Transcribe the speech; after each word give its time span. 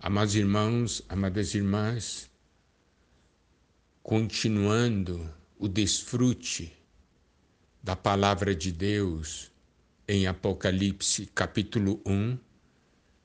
Amados 0.00 0.36
irmãos, 0.36 1.02
amadas 1.08 1.56
irmãs, 1.56 2.30
continuando 4.00 5.28
o 5.58 5.66
desfrute 5.66 6.72
da 7.82 7.96
palavra 7.96 8.54
de 8.54 8.70
Deus 8.70 9.50
em 10.06 10.28
Apocalipse 10.28 11.26
capítulo 11.34 12.00
1, 12.06 12.38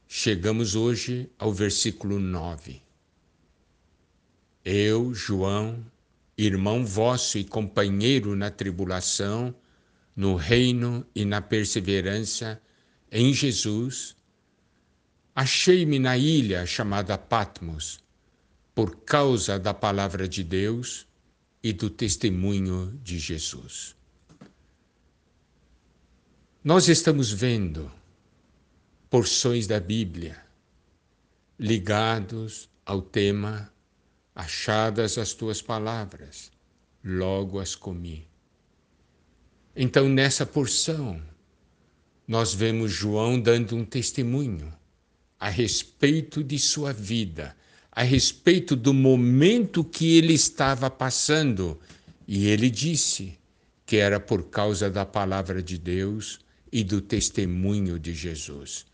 chegamos 0.07 0.73
hoje 0.73 1.29
ao 1.37 1.53
versículo 1.53 2.19
9. 2.19 2.81
Eu, 4.65 5.13
João, 5.13 5.85
irmão 6.35 6.83
vosso 6.83 7.37
e 7.37 7.43
companheiro 7.43 8.35
na 8.35 8.49
tribulação, 8.49 9.53
no 10.15 10.35
reino 10.35 11.05
e 11.13 11.23
na 11.23 11.39
perseverança 11.39 12.59
em 13.11 13.31
Jesus, 13.31 14.15
achei-me 15.35 15.99
na 15.99 16.17
ilha 16.17 16.65
chamada 16.65 17.17
Patmos, 17.17 18.03
por 18.75 18.97
causa 18.97 19.59
da 19.59 19.73
palavra 19.73 20.27
de 20.27 20.43
Deus 20.43 21.07
e 21.61 21.71
do 21.71 21.89
testemunho 21.89 22.99
de 23.03 23.19
Jesus. 23.19 23.95
Nós 26.63 26.87
estamos 26.87 27.31
vendo 27.31 27.91
porções 29.09 29.67
da 29.67 29.79
Bíblia 29.79 30.43
ligados 31.59 32.69
ao 32.85 33.01
tema 33.01 33.71
achadas 34.35 35.17
as 35.17 35.33
tuas 35.33 35.61
palavras, 35.61 36.51
logo 37.03 37.59
as 37.59 37.75
comi. 37.75 38.27
Então, 39.75 40.09
nessa 40.09 40.45
porção, 40.45 41.21
nós 42.27 42.53
vemos 42.53 42.91
João 42.91 43.39
dando 43.39 43.75
um 43.75 43.85
testemunho 43.85 44.73
a 45.43 45.49
respeito 45.49 46.41
de 46.41 46.57
sua 46.57 46.93
vida, 46.93 47.53
a 47.91 48.01
respeito 48.01 48.77
do 48.77 48.93
momento 48.93 49.83
que 49.83 50.17
ele 50.17 50.31
estava 50.31 50.89
passando. 50.89 51.77
E 52.25 52.47
ele 52.47 52.69
disse 52.69 53.37
que 53.85 53.97
era 53.97 54.21
por 54.21 54.43
causa 54.43 54.89
da 54.89 55.05
palavra 55.05 55.61
de 55.61 55.77
Deus 55.77 56.39
e 56.71 56.81
do 56.81 57.01
testemunho 57.01 57.99
de 57.99 58.13
Jesus. 58.13 58.85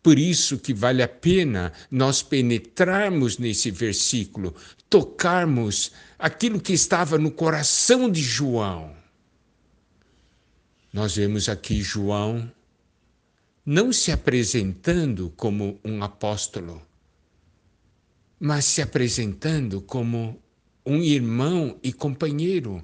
Por 0.00 0.16
isso 0.16 0.58
que 0.58 0.72
vale 0.72 1.02
a 1.02 1.08
pena 1.08 1.72
nós 1.90 2.22
penetrarmos 2.22 3.36
nesse 3.36 3.72
versículo, 3.72 4.54
tocarmos 4.88 5.90
aquilo 6.16 6.60
que 6.60 6.72
estava 6.72 7.18
no 7.18 7.32
coração 7.32 8.08
de 8.08 8.22
João. 8.22 8.94
Nós 10.92 11.16
vemos 11.16 11.48
aqui 11.48 11.82
João 11.82 12.48
não 13.66 13.92
se 13.92 14.10
apresentando 14.10 15.30
como 15.36 15.78
um 15.84 16.02
apóstolo, 16.02 16.80
mas 18.40 18.64
se 18.64 18.80
apresentando 18.80 19.82
como 19.82 20.40
um 20.86 21.02
irmão 21.02 21.78
e 21.82 21.92
companheiro. 21.92 22.82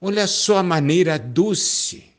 Olha 0.00 0.26
só 0.26 0.58
a 0.58 0.62
maneira 0.62 1.18
doce 1.18 2.16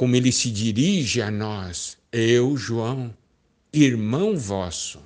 como 0.00 0.16
ele 0.16 0.32
se 0.32 0.50
dirige 0.50 1.20
a 1.20 1.30
nós, 1.30 1.98
eu, 2.10 2.56
João, 2.56 3.14
irmão 3.70 4.34
vosso. 4.34 4.98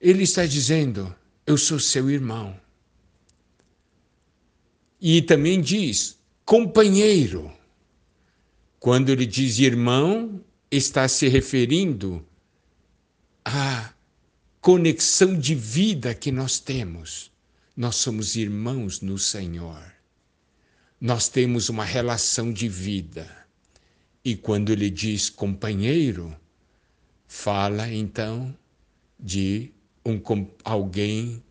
Ele 0.00 0.22
está 0.22 0.46
dizendo: 0.46 1.12
Eu 1.44 1.58
sou 1.58 1.80
seu 1.80 2.08
irmão. 2.08 2.56
E 5.00 5.20
também 5.22 5.60
diz: 5.60 6.16
companheiro. 6.44 7.52
Quando 8.80 9.10
ele 9.10 9.26
diz 9.26 9.58
irmão, 9.58 10.40
está 10.70 11.08
se 11.08 11.26
referindo 11.28 12.24
à 13.44 13.92
conexão 14.60 15.38
de 15.38 15.54
vida 15.54 16.14
que 16.14 16.30
nós 16.30 16.60
temos. 16.60 17.30
Nós 17.76 17.96
somos 17.96 18.36
irmãos 18.36 19.00
no 19.00 19.18
Senhor. 19.18 19.82
Nós 21.00 21.28
temos 21.28 21.68
uma 21.68 21.84
relação 21.84 22.52
de 22.52 22.68
vida. 22.68 23.28
E 24.24 24.36
quando 24.36 24.70
ele 24.70 24.90
diz 24.90 25.30
companheiro, 25.30 26.36
fala 27.26 27.88
então 27.88 28.56
de 29.18 29.72
um, 30.04 30.20
alguém, 30.64 31.42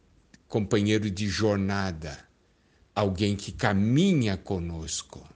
companheiro 0.48 1.10
de 1.10 1.28
jornada, 1.28 2.18
alguém 2.94 3.36
que 3.36 3.52
caminha 3.52 4.38
conosco, 4.38 5.28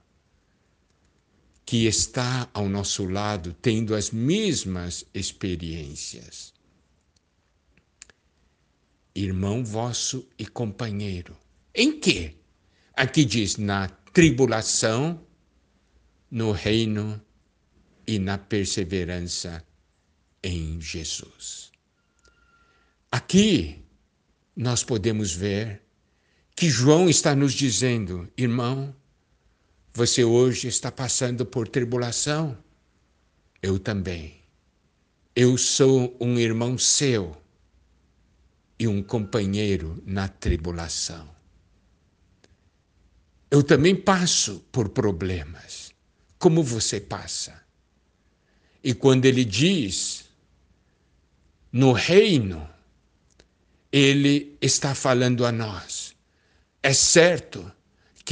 que 1.71 1.85
está 1.85 2.49
ao 2.53 2.67
nosso 2.67 3.05
lado 3.05 3.55
tendo 3.61 3.95
as 3.95 4.11
mesmas 4.11 5.05
experiências. 5.13 6.53
Irmão 9.15 9.63
vosso 9.63 10.27
e 10.37 10.45
companheiro. 10.45 11.33
Em 11.73 11.97
que? 11.97 12.35
Aqui 12.93 13.23
diz 13.23 13.55
na 13.55 13.87
tribulação, 13.87 15.25
no 16.29 16.51
reino 16.51 17.21
e 18.05 18.19
na 18.19 18.37
perseverança 18.37 19.65
em 20.43 20.81
Jesus. 20.81 21.71
Aqui 23.09 23.81
nós 24.53 24.83
podemos 24.83 25.33
ver 25.33 25.81
que 26.53 26.69
João 26.69 27.09
está 27.09 27.33
nos 27.33 27.53
dizendo, 27.53 28.29
irmão, 28.35 28.93
você 29.93 30.23
hoje 30.23 30.67
está 30.67 30.91
passando 30.91 31.45
por 31.45 31.67
tribulação, 31.67 32.57
eu 33.61 33.77
também. 33.77 34.39
Eu 35.35 35.57
sou 35.57 36.15
um 36.19 36.39
irmão 36.39 36.77
seu 36.77 37.35
e 38.79 38.87
um 38.87 39.03
companheiro 39.03 40.01
na 40.05 40.27
tribulação. 40.27 41.29
Eu 43.49 43.61
também 43.61 43.95
passo 43.95 44.65
por 44.71 44.89
problemas, 44.89 45.93
como 46.39 46.63
você 46.63 46.99
passa. 46.99 47.61
E 48.83 48.93
quando 48.93 49.25
ele 49.25 49.43
diz 49.43 50.25
no 51.71 51.91
reino, 51.91 52.67
ele 53.91 54.57
está 54.61 54.95
falando 54.95 55.45
a 55.45 55.51
nós. 55.51 56.15
É 56.81 56.93
certo 56.93 57.71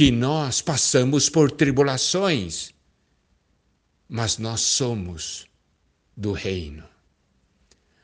que 0.00 0.10
nós 0.10 0.62
passamos 0.62 1.28
por 1.28 1.50
tribulações, 1.50 2.72
mas 4.08 4.38
nós 4.38 4.62
somos 4.62 5.44
do 6.16 6.32
reino. 6.32 6.84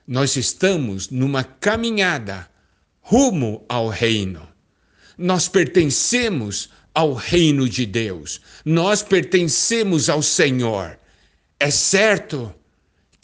Nós 0.07 0.37
estamos 0.37 1.09
numa 1.09 1.43
caminhada 1.43 2.51
rumo 3.01 3.65
ao 3.67 3.89
reino. 3.89 4.47
Nós 5.17 5.49
pertencemos 5.49 6.69
ao 6.93 7.15
reino 7.15 7.67
de 7.67 7.87
Deus. 7.87 8.43
Nós 8.63 9.03
pertencemos 9.03 10.11
ao 10.11 10.21
Senhor. 10.21 10.99
É 11.59 11.71
certo 11.71 12.55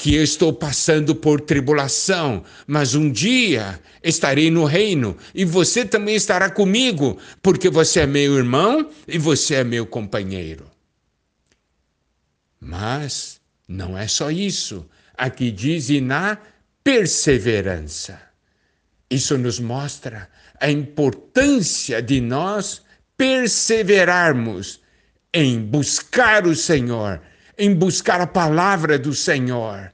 que 0.03 0.17
eu 0.17 0.25
estou 0.25 0.53
passando 0.53 1.15
por 1.15 1.41
tribulação, 1.41 2.43
mas 2.67 2.97
um 2.97 3.09
dia 3.09 3.79
estarei 4.03 4.51
no 4.51 4.65
reino 4.65 5.17
e 5.33 5.45
você 5.45 5.85
também 5.85 6.17
estará 6.17 6.51
comigo, 6.51 7.21
porque 7.41 7.71
você 7.71 8.01
é 8.01 8.07
meu 8.07 8.37
irmão 8.37 8.91
e 9.07 9.17
você 9.17 9.55
é 9.55 9.63
meu 9.63 9.87
companheiro. 9.87 10.69
Mas 12.61 13.41
não 13.69 13.97
é 13.97 14.09
só 14.09 14.29
isso. 14.29 14.85
Aqui 15.17 15.53
diz 15.53 15.89
e 15.89 16.01
na 16.01 16.37
perseverança. 16.83 18.21
Isso 19.09 19.39
nos 19.39 19.61
mostra 19.61 20.29
a 20.59 20.69
importância 20.69 22.03
de 22.03 22.21
nós 22.21 22.83
perseverarmos 23.17 24.81
em 25.33 25.61
buscar 25.61 26.45
o 26.45 26.57
Senhor 26.57 27.23
em 27.57 27.75
buscar 27.75 28.21
a 28.21 28.27
palavra 28.27 28.99
do 28.99 29.15
Senhor, 29.15 29.93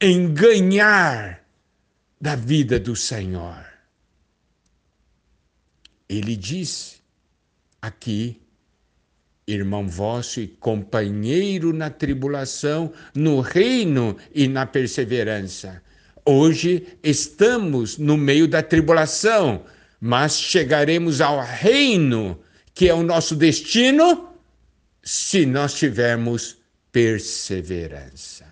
em 0.00 0.32
ganhar 0.32 1.44
da 2.20 2.36
vida 2.36 2.78
do 2.78 2.94
Senhor. 2.94 3.64
Ele 6.08 6.36
diz 6.36 7.02
aqui, 7.80 8.40
irmão 9.46 9.88
vosso 9.88 10.40
e 10.40 10.46
companheiro 10.46 11.72
na 11.72 11.90
tribulação, 11.90 12.92
no 13.14 13.40
reino 13.40 14.16
e 14.34 14.48
na 14.48 14.64
perseverança. 14.64 15.82
Hoje 16.24 16.86
estamos 17.02 17.98
no 17.98 18.16
meio 18.16 18.48
da 18.48 18.62
tribulação, 18.62 19.64
mas 20.00 20.40
chegaremos 20.40 21.20
ao 21.20 21.42
reino, 21.42 22.40
que 22.72 22.88
é 22.88 22.94
o 22.94 23.02
nosso 23.02 23.36
destino, 23.36 24.30
se 25.02 25.44
nós 25.44 25.74
tivermos 25.74 26.56
perseverança. 26.94 28.46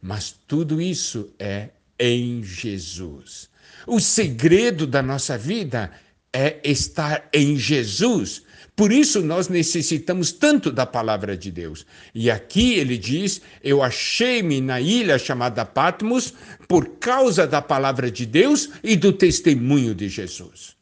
Mas 0.00 0.34
tudo 0.48 0.80
isso 0.80 1.30
é 1.38 1.68
em 2.00 2.42
Jesus. 2.42 3.50
O 3.86 4.00
segredo 4.00 4.86
da 4.86 5.02
nossa 5.02 5.36
vida 5.36 5.92
é 6.32 6.58
estar 6.64 7.28
em 7.30 7.58
Jesus, 7.58 8.42
Por 8.74 8.90
isso 8.90 9.20
nós 9.20 9.48
necessitamos 9.48 10.32
tanto 10.32 10.72
da 10.72 10.86
palavra 10.86 11.36
de 11.36 11.50
Deus. 11.50 11.84
E 12.14 12.30
aqui 12.30 12.72
ele 12.72 12.96
diz: 12.96 13.42
Eu 13.62 13.82
achei-me 13.82 14.62
na 14.62 14.80
ilha 14.80 15.18
chamada 15.18 15.62
Patmos 15.66 16.32
por 16.66 16.96
causa 16.96 17.46
da 17.46 17.60
palavra 17.60 18.10
de 18.10 18.24
Deus 18.24 18.70
e 18.82 18.96
do 18.96 19.12
testemunho 19.12 19.94
de 19.94 20.08
Jesus. 20.08 20.74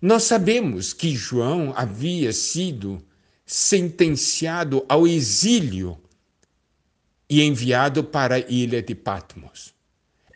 Nós 0.00 0.24
sabemos 0.24 0.92
que 0.92 1.16
João 1.16 1.72
havia 1.74 2.34
sido 2.34 3.02
sentenciado 3.46 4.84
ao 4.88 5.06
exílio 5.06 5.96
e 7.30 7.42
enviado 7.42 8.02
para 8.02 8.34
a 8.34 8.38
ilha 8.40 8.82
de 8.82 8.94
Patmos. 8.94 9.72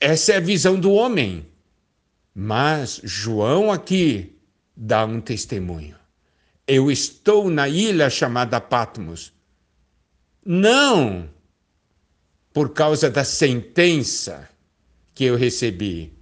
Essa 0.00 0.34
é 0.34 0.36
a 0.36 0.40
visão 0.40 0.78
do 0.78 0.92
homem. 0.92 1.46
Mas 2.32 3.00
João 3.02 3.72
aqui 3.72 4.38
dá 4.76 5.04
um 5.04 5.20
testemunho. 5.20 5.98
Eu 6.66 6.90
estou 6.90 7.50
na 7.50 7.68
ilha 7.68 8.08
chamada 8.08 8.60
Patmos. 8.60 9.32
Não 10.46 11.28
por 12.52 12.72
causa 12.72 13.10
da 13.10 13.24
sentença 13.24 14.48
que 15.14 15.24
eu 15.24 15.36
recebi. 15.36 16.12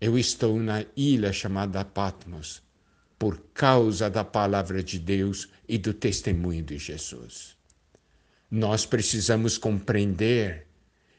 Eu 0.00 0.16
estou 0.16 0.58
na 0.58 0.84
ilha 0.96 1.32
chamada 1.32 1.84
Patmos 1.84 2.62
por 3.20 3.38
causa 3.52 4.08
da 4.08 4.24
palavra 4.24 4.82
de 4.82 4.98
Deus 4.98 5.46
e 5.68 5.76
do 5.76 5.92
testemunho 5.92 6.62
de 6.62 6.78
Jesus. 6.78 7.54
Nós 8.50 8.86
precisamos 8.86 9.58
compreender 9.58 10.66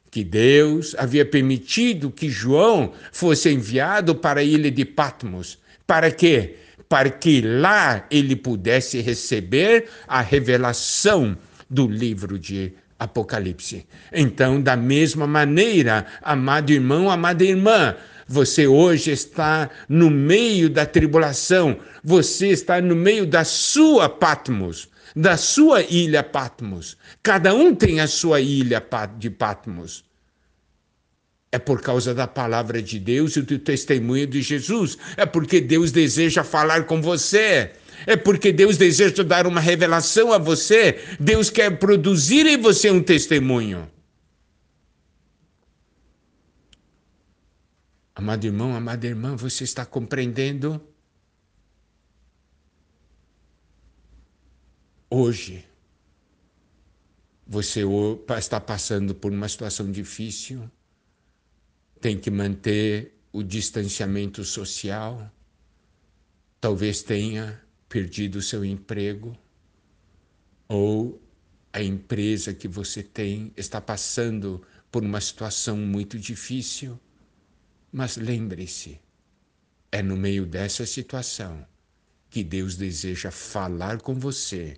que 0.10 0.24
Deus 0.24 0.96
havia 0.98 1.24
permitido 1.24 2.10
que 2.10 2.28
João 2.28 2.92
fosse 3.12 3.52
enviado 3.52 4.16
para 4.16 4.40
a 4.40 4.44
ilha 4.44 4.72
de 4.72 4.84
Patmos. 4.84 5.60
Para 5.86 6.10
quê? 6.10 6.56
Para 6.90 7.12
que 7.12 7.40
lá 7.40 8.08
ele 8.10 8.36
pudesse 8.36 9.00
receber 9.00 9.88
a 10.08 10.22
revelação 10.22 11.38
do 11.70 11.88
livro 11.88 12.40
de 12.40 12.74
Apocalipse. 12.98 13.86
Então, 14.12 14.60
da 14.60 14.76
mesma 14.76 15.28
maneira, 15.28 16.08
amado 16.24 16.72
irmão, 16.72 17.12
amada 17.12 17.44
irmã, 17.44 17.96
você 18.32 18.66
hoje 18.66 19.12
está 19.12 19.70
no 19.90 20.10
meio 20.10 20.70
da 20.70 20.86
tribulação, 20.86 21.78
você 22.04 22.48
está 22.48 22.82
no 22.82 22.96
meio 22.96 23.26
da 23.26 23.44
sua 23.44 24.08
Patmos 24.10 24.90
da 25.16 25.38
sua 25.38 25.82
ilha 25.82 26.24
Patmos. 26.24 26.98
Cada 27.22 27.54
um 27.54 27.76
tem 27.76 28.00
a 28.00 28.08
sua 28.08 28.40
ilha 28.40 28.82
de 29.18 29.30
Patmos. 29.30 30.04
É 31.52 31.60
por 31.60 31.82
causa 31.82 32.14
da 32.14 32.28
palavra 32.28 32.82
de 32.82 32.98
Deus 32.98 33.36
e 33.36 33.42
do 33.42 33.60
testemunho 33.60 34.26
de 34.26 34.42
Jesus. 34.42 34.98
É 35.18 35.26
porque 35.26 35.60
Deus 35.60 35.92
deseja 35.92 36.44
falar 36.44 36.86
com 36.86 37.02
você. 37.02 37.72
É 38.08 38.16
porque 38.16 38.54
Deus 38.54 38.78
deseja 38.78 39.22
dar 39.22 39.46
uma 39.46 39.60
revelação 39.60 40.32
a 40.32 40.38
você. 40.38 41.00
Deus 41.20 41.50
quer 41.50 41.78
produzir 41.78 42.46
em 42.48 42.58
você 42.58 42.90
um 42.90 43.04
testemunho. 43.04 43.88
Amado 48.22 48.46
irmão, 48.46 48.76
amada 48.76 49.08
irmã, 49.08 49.36
você 49.36 49.64
está 49.64 49.84
compreendendo? 49.84 50.80
hoje 55.10 55.66
você 57.48 57.82
está 58.38 58.62
passando 58.62 59.16
por 59.16 59.32
uma 59.32 59.50
situação 59.50 59.92
difícil, 59.92 60.70
tem 62.00 62.16
que 62.16 62.30
manter 62.30 63.20
o 63.34 63.42
distanciamento 63.42 64.44
social, 64.46 65.28
talvez 66.62 67.02
tenha 67.02 67.60
perdido 67.90 68.36
o 68.36 68.42
seu 68.44 68.64
emprego, 68.64 69.36
ou 70.68 71.20
a 71.74 71.82
empresa 71.82 72.54
que 72.54 72.68
você 72.68 73.02
tem 73.02 73.52
está 73.58 73.82
passando 73.82 74.64
por 74.92 75.04
uma 75.04 75.20
situação 75.20 75.76
muito 75.76 76.20
difícil. 76.20 77.00
Mas 77.92 78.16
lembre-se, 78.16 79.00
é 79.92 80.02
no 80.02 80.16
meio 80.16 80.46
dessa 80.46 80.86
situação 80.86 81.66
que 82.30 82.44
Deus 82.44 82.76
deseja 82.76 83.30
falar 83.30 84.00
com 84.00 84.16
você 84.16 84.78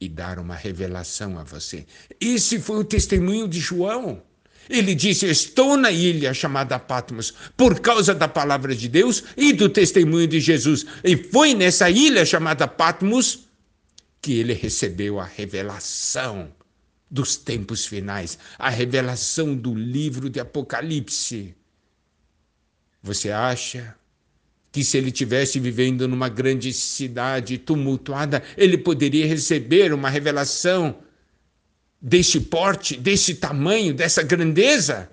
e 0.00 0.08
dar 0.08 0.38
uma 0.38 0.54
revelação 0.54 1.38
a 1.38 1.44
você. 1.44 1.86
Esse 2.18 2.58
foi 2.58 2.78
o 2.78 2.84
testemunho 2.84 3.46
de 3.46 3.60
João. 3.60 4.22
Ele 4.68 4.94
disse: 4.94 5.26
Estou 5.26 5.76
na 5.76 5.90
ilha 5.90 6.32
chamada 6.32 6.78
Patmos 6.78 7.34
por 7.56 7.80
causa 7.80 8.14
da 8.14 8.26
palavra 8.26 8.74
de 8.74 8.88
Deus 8.88 9.22
e 9.36 9.52
do 9.52 9.68
testemunho 9.68 10.26
de 10.26 10.40
Jesus. 10.40 10.86
E 11.04 11.16
foi 11.16 11.52
nessa 11.52 11.90
ilha 11.90 12.24
chamada 12.24 12.66
Patmos 12.66 13.50
que 14.22 14.38
ele 14.38 14.54
recebeu 14.54 15.20
a 15.20 15.24
revelação 15.24 16.50
dos 17.10 17.36
tempos 17.36 17.84
finais, 17.84 18.38
a 18.58 18.70
revelação 18.70 19.54
do 19.56 19.74
livro 19.74 20.30
de 20.30 20.40
Apocalipse. 20.40 21.54
Você 23.02 23.30
acha 23.30 23.94
que 24.72 24.84
se 24.84 24.96
ele 24.96 25.10
tivesse 25.10 25.58
vivendo 25.58 26.06
numa 26.06 26.28
grande 26.28 26.72
cidade 26.72 27.58
tumultuada, 27.58 28.42
ele 28.56 28.78
poderia 28.78 29.26
receber 29.26 29.92
uma 29.92 30.08
revelação 30.08 31.02
deste 32.00 32.40
porte, 32.40 32.96
desse 32.96 33.34
tamanho, 33.34 33.92
dessa 33.92 34.22
grandeza. 34.22 35.10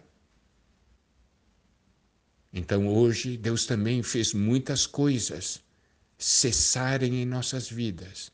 Então 2.54 2.88
hoje 2.88 3.38
Deus 3.38 3.66
também 3.66 4.02
fez 4.04 4.34
muitas 4.34 4.86
coisas 4.86 5.62
cessarem 6.18 7.22
em 7.22 7.26
nossas 7.26 7.70
vidas, 7.70 8.32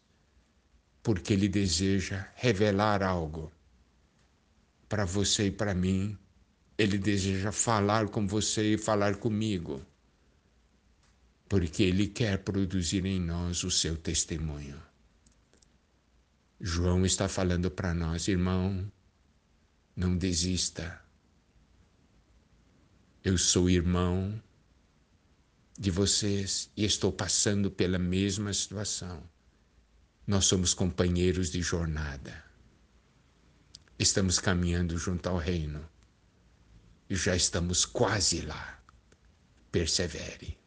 porque 1.01 1.33
Ele 1.33 1.49
deseja 1.49 2.27
revelar 2.35 3.03
algo 3.03 3.51
para 4.87 5.05
você 5.05 5.47
e 5.47 5.51
para 5.51 5.73
mim. 5.73 6.17
Ele 6.77 6.97
deseja 6.97 7.51
falar 7.51 8.07
com 8.09 8.27
você 8.27 8.73
e 8.73 8.77
falar 8.77 9.17
comigo 9.17 9.85
porque 11.53 11.83
Ele 11.83 12.07
quer 12.07 12.39
produzir 12.39 13.05
em 13.05 13.19
nós 13.19 13.63
o 13.63 13.69
seu 13.69 13.95
testemunho. 13.95 14.81
João 16.59 17.05
está 17.05 17.29
falando 17.29 17.69
para 17.69 17.93
nós, 17.93 18.27
irmão, 18.27 18.91
não 19.95 20.17
desista. 20.17 20.99
Eu 23.23 23.37
sou 23.37 23.69
irmão 23.69 24.41
de 25.77 25.91
vocês 25.91 26.71
e 26.75 26.85
estou 26.85 27.11
passando 27.11 27.69
pela 27.69 27.99
mesma 27.99 28.51
situação. 28.51 29.21
Nós 30.25 30.45
somos 30.45 30.73
companheiros 30.73 31.51
de 31.51 31.61
jornada. 31.61 32.43
Estamos 33.99 34.39
caminhando 34.39 34.97
junto 34.97 35.29
ao 35.29 35.37
reino 35.37 35.87
já 37.15 37.35
estamos 37.35 37.85
quase 37.85 38.41
lá. 38.41 38.79
Persevere. 39.71 40.62